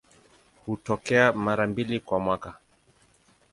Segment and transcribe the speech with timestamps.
[0.65, 2.55] Hutokea mara mbili kwa mwaka.